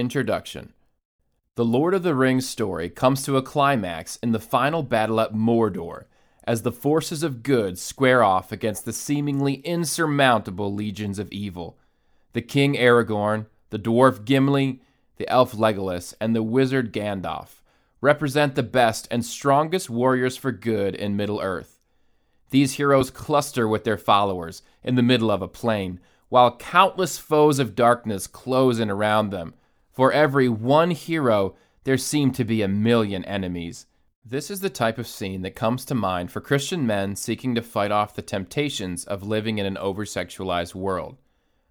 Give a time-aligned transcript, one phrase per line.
[0.00, 0.72] Introduction
[1.56, 5.34] The Lord of the Rings story comes to a climax in the final battle at
[5.34, 6.06] Mordor,
[6.44, 11.78] as the forces of good square off against the seemingly insurmountable legions of evil.
[12.32, 14.80] The King Aragorn, the dwarf Gimli,
[15.18, 17.60] the elf Legolas, and the wizard Gandalf
[18.00, 21.78] represent the best and strongest warriors for good in Middle Earth.
[22.48, 27.58] These heroes cluster with their followers in the middle of a plain, while countless foes
[27.58, 29.52] of darkness close in around them
[29.92, 33.86] for every one hero, there seem to be a million enemies.
[34.24, 37.62] This is the type of scene that comes to mind for Christian men seeking to
[37.62, 41.16] fight off the temptations of living in an oversexualized world.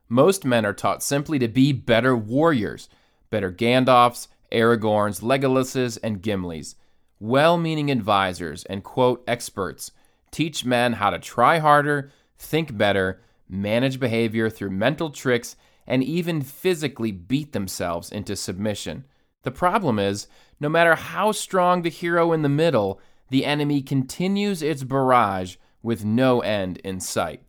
[0.09, 2.90] Most men are taught simply to be better warriors,
[3.30, 6.76] better Gandalfs, Aragorns, Legolases, and Gimlis.
[7.20, 9.92] Well meaning advisors and quote experts
[10.31, 15.56] teach men how to try harder, think better, manage behavior through mental tricks,
[15.90, 19.04] and even physically beat themselves into submission.
[19.42, 20.28] The problem is,
[20.60, 26.06] no matter how strong the hero in the middle, the enemy continues its barrage with
[26.06, 27.42] no end in sight.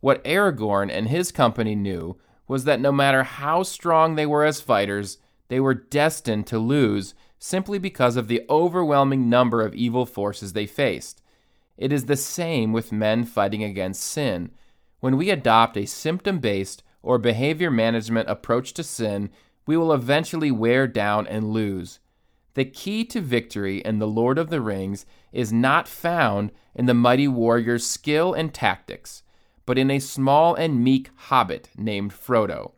[0.00, 2.16] What Aragorn and his company knew
[2.46, 7.14] was that no matter how strong they were as fighters, they were destined to lose
[7.40, 11.22] simply because of the overwhelming number of evil forces they faced.
[11.76, 14.52] It is the same with men fighting against sin.
[15.00, 19.30] When we adopt a symptom based or behavior management approach to sin,
[19.66, 22.00] we will eventually wear down and lose.
[22.54, 26.94] The key to victory in The Lord of the Rings is not found in the
[26.94, 29.22] mighty warrior's skill and tactics,
[29.66, 32.72] but in a small and meek hobbit named Frodo.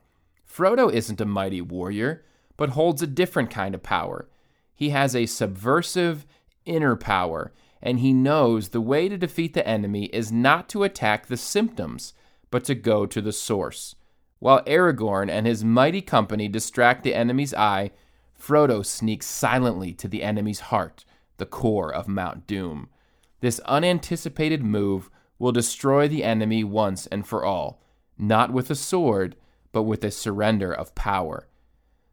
[0.47, 2.25] Frodo isn't a mighty warrior,
[2.57, 4.29] but holds a different kind of power.
[4.75, 6.27] He has a subversive
[6.65, 11.27] inner power, and he knows the way to defeat the enemy is not to attack
[11.27, 12.15] the symptoms,
[12.51, 13.95] but to go to the source.
[14.39, 17.91] While Aragorn and his mighty company distract the enemy's eye,
[18.39, 21.05] Frodo sneaks silently to the enemy's heart,
[21.39, 22.89] the core of Mount Doom.
[23.41, 27.81] This unanticipated move will destroy the enemy once and for all,
[28.19, 29.37] not with a sword,
[29.73, 31.49] but with a surrender of power.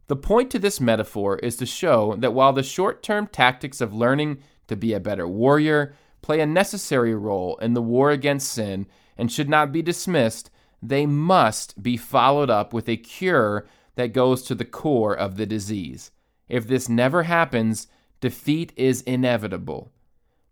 [0.07, 3.93] The point to this metaphor is to show that while the short term tactics of
[3.93, 8.85] learning to be a better warrior play a necessary role in the war against sin
[9.17, 10.49] and should not be dismissed,
[10.89, 15.45] they must be followed up with a cure that goes to the core of the
[15.45, 16.11] disease.
[16.49, 17.87] If this never happens,
[18.19, 19.91] defeat is inevitable.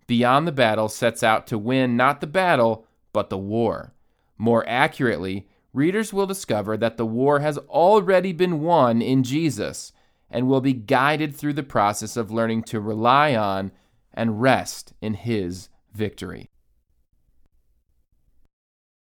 [0.08, 3.94] Beyond the Battle sets out to win not the battle, but the war.
[4.38, 9.92] More accurately, readers will discover that the war has already been won in Jesus
[10.30, 13.72] and will be guided through the process of learning to rely on
[14.14, 16.50] and rest in his victory.